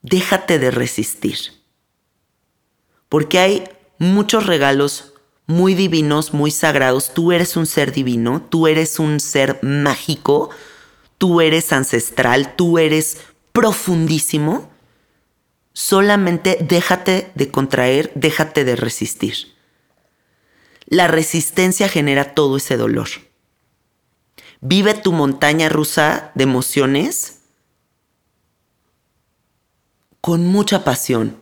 [0.01, 1.37] déjate de resistir.
[3.11, 3.65] Porque hay
[3.99, 5.13] muchos regalos
[5.47, 7.13] muy divinos, muy sagrados.
[7.13, 10.49] Tú eres un ser divino, tú eres un ser mágico,
[11.19, 13.19] tú eres ancestral, tú eres
[13.53, 14.71] profundísimo.
[15.81, 19.55] Solamente déjate de contraer, déjate de resistir.
[20.87, 23.07] La resistencia genera todo ese dolor.
[24.61, 27.43] Vive tu montaña rusa de emociones
[30.21, 31.41] con mucha pasión.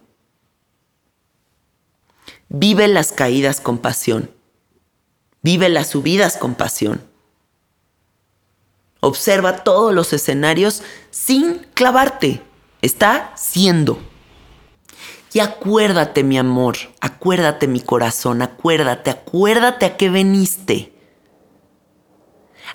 [2.51, 4.31] Vive las caídas con pasión.
[5.41, 7.03] Vive las subidas con pasión.
[9.01, 12.43] Observa todos los escenarios sin clavarte.
[12.83, 13.99] Está siendo.
[15.37, 20.95] Y acuérdate, mi amor, acuérdate, mi corazón, acuérdate, acuérdate a qué veniste.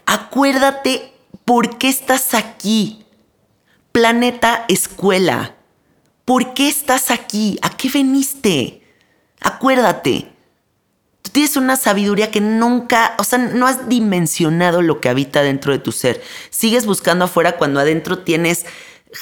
[0.05, 1.12] Acuérdate
[1.43, 3.03] por qué estás aquí.
[3.91, 5.55] Planeta Escuela.
[6.24, 7.57] ¿Por qué estás aquí?
[7.64, 8.84] ¿A qué veniste?
[9.39, 10.32] Acuérdate.
[11.24, 15.74] Tú tienes una sabiduría que nunca, o sea, no has dimensionado lo que habita dentro
[15.74, 16.22] de tu ser.
[16.51, 18.68] Sigues buscando afuera cuando adentro tienes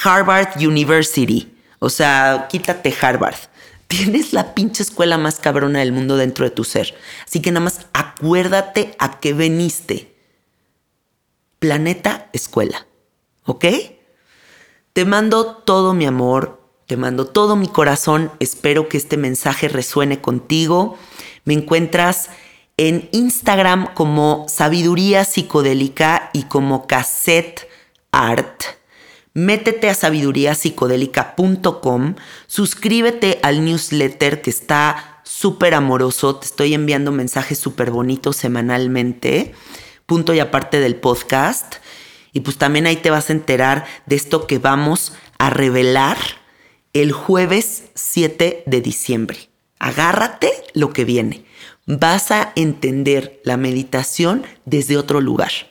[0.04, 1.50] Harvard University.
[1.80, 3.34] O sea, quítate Harvard.
[3.88, 6.94] Tienes la pinche escuela más cabrona del mundo dentro de tu ser.
[7.26, 10.14] Así que nada más acuérdate a qué veniste.
[11.58, 12.86] Planeta Escuela.
[13.44, 13.64] ¿Ok?
[14.92, 18.30] Te mando todo mi amor, te mando todo mi corazón.
[18.38, 20.96] Espero que este mensaje resuene contigo.
[21.44, 22.30] Me encuentras
[22.76, 27.68] en Instagram como Sabiduría Psicodélica y como Cassette
[28.12, 28.79] Art.
[29.32, 32.16] Métete a sabiduríapsicodélica.com,
[32.48, 39.54] suscríbete al newsletter que está súper amoroso, te estoy enviando mensajes súper bonitos semanalmente,
[40.06, 41.76] punto y aparte del podcast.
[42.32, 46.18] Y pues también ahí te vas a enterar de esto que vamos a revelar
[46.92, 49.48] el jueves 7 de diciembre.
[49.78, 51.44] Agárrate lo que viene.
[51.86, 55.69] Vas a entender la meditación desde otro lugar.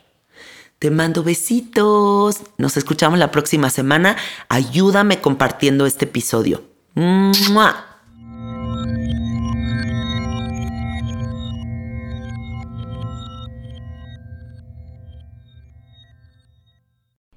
[0.80, 2.42] Te mando besitos.
[2.58, 4.16] Nos escuchamos la próxima semana.
[4.48, 6.64] Ayúdame compartiendo este episodio.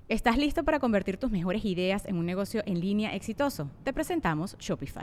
[0.09, 3.70] ¿Estás listo para convertir tus mejores ideas en un negocio en línea exitoso?
[3.82, 5.03] Te presentamos Shopify.